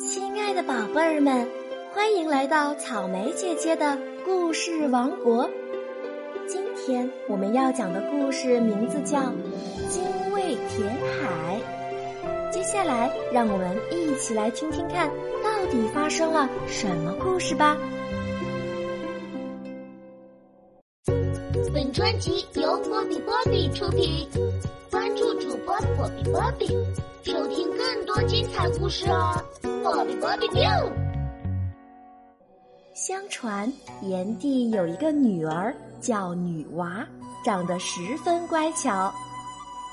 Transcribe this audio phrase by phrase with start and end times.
[0.00, 1.46] 亲爱的宝贝儿们，
[1.92, 5.48] 欢迎来到草莓姐姐的故事王国。
[6.48, 9.18] 今天我们要讲的故事名字叫
[9.90, 10.02] 《精
[10.32, 10.88] 卫填
[11.20, 11.60] 海》。
[12.50, 15.06] 接下来，让我们一起来听听看，
[15.44, 17.76] 到底发生了什么故事吧。
[21.74, 24.26] 本专辑由波比波比出品，
[24.90, 26.66] 关注主播波比波比，
[27.22, 27.69] 收听
[28.12, 29.40] 多精彩故事哦！
[29.84, 30.68] 波比波比丁。
[32.92, 37.06] 相传炎帝有一个女儿叫女娃，
[37.44, 39.14] 长得十分乖巧。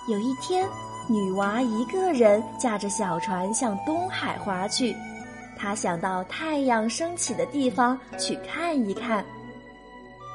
[0.10, 0.68] 有一天，
[1.08, 4.96] 女娃一个人驾着小船向东海划去，
[5.56, 9.24] 她想到太阳升起的地方去看一看。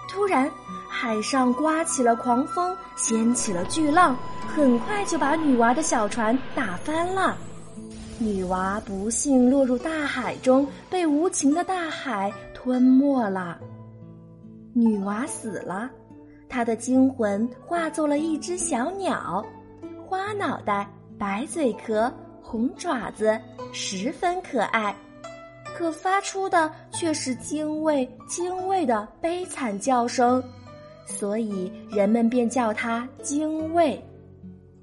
[0.09, 0.49] 突然，
[0.89, 7.37] 海上刮起了狂风，掀起了巨浪，很快就把女娃的小船打翻了。
[8.19, 13.59] 女娃不幸落入大海中，被无情的大海吞没了。
[14.75, 15.91] 女娃死了，
[16.49, 19.45] 她的精魂化作了一只小鸟，
[20.07, 20.89] 花脑袋、
[21.19, 23.39] 白嘴壳、红爪子，
[23.73, 24.95] 十分可爱。
[25.75, 30.43] 可发出的却是精卫精卫的悲惨叫声，
[31.07, 34.01] 所以人们便叫它精卫。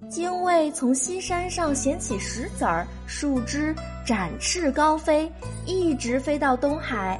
[0.07, 5.29] 精卫从西山上衔起石子儿、树枝，展翅高飞，
[5.65, 7.19] 一直飞到东海，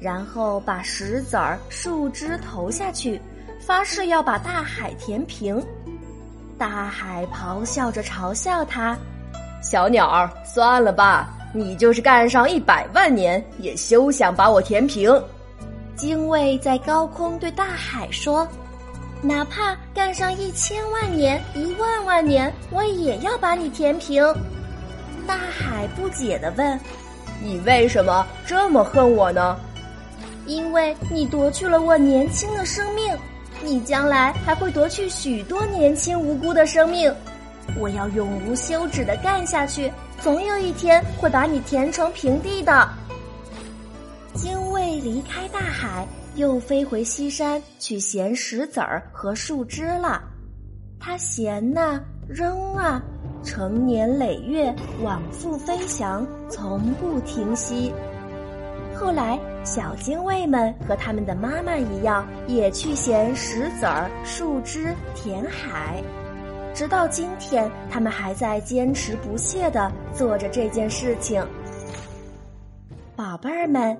[0.00, 3.20] 然后把石子儿、树枝投下去，
[3.60, 5.62] 发誓要把大海填平。
[6.58, 8.96] 大海咆哮着嘲笑他
[9.62, 15.22] ：“小鸟儿，算了吧。”你就是干上一百万年，也休想把我填平。
[15.94, 18.48] 精卫在高空对大海说
[19.24, 24.22] ：“哪怕干上一千万年、一万万年，我也要把你填平。”
[25.26, 26.78] 大海不解地问
[27.42, 29.58] ：“你为什么这么恨我呢
[30.46, 33.16] ？”“因为你夺去了我年轻的生命，
[33.62, 37.12] 你将来还会夺去许多年轻无辜的生命。
[37.78, 42.88] 我要永无休止的干下去。”总有一天会把你填成平地的。
[44.32, 46.06] 精卫离开大海，
[46.36, 50.22] 又飞回西山去衔石子儿和树枝了。
[50.98, 53.02] 他衔呐，扔啊，
[53.42, 57.92] 成年累月往复飞翔，从不停息。
[58.94, 66.02] 后来，小精卫们和他们的妈妈一样，也去衔石子儿、树枝填海。
[66.72, 71.44] 直到今天，他们还在坚持不懈地做着这件事情。
[73.14, 73.96] 宝贝儿们，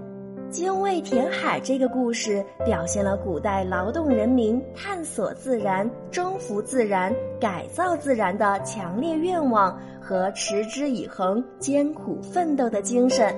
[0.51, 13.35] 精卫填海这个故事表现了古代劳动人民探索自然、征服自然、改造自然的强烈愿望和持之以恒、艰苦奋斗的精神。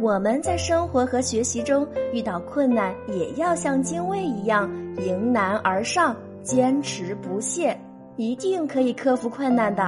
[0.00, 7.76] 我们在生活和学习中遇到困难，也要像精卫一样迎难而上，坚持不懈。
[8.16, 9.82] 一定可以克服困难的。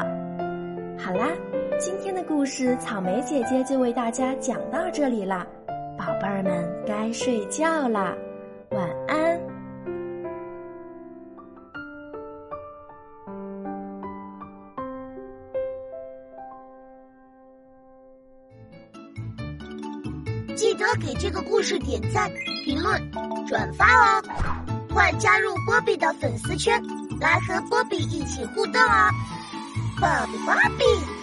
[0.96, 1.28] 好啦，
[1.78, 5.46] 今天的故事草莓姐姐就为大家讲到这里啦，
[6.00, 8.16] 宝贝儿们该睡觉啦，
[8.70, 9.38] 晚安。
[20.56, 22.30] 记得给这个故事点赞、
[22.64, 22.98] 评论、
[23.46, 24.22] 转发哦！
[24.90, 26.82] 快加入波比的粉丝圈！
[27.20, 29.10] 来和波比一起互动哦，
[29.98, 31.19] 波比波比。